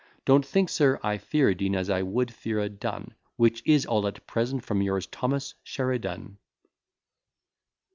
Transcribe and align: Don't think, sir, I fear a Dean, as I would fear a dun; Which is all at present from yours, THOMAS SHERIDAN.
Don't 0.25 0.43
think, 0.43 0.67
sir, 0.69 0.99
I 1.03 1.19
fear 1.19 1.49
a 1.49 1.53
Dean, 1.53 1.75
as 1.75 1.87
I 1.87 2.01
would 2.01 2.33
fear 2.33 2.57
a 2.57 2.69
dun; 2.69 3.13
Which 3.35 3.61
is 3.67 3.85
all 3.85 4.07
at 4.07 4.25
present 4.25 4.65
from 4.65 4.81
yours, 4.81 5.05
THOMAS 5.05 5.53
SHERIDAN. 5.63 6.39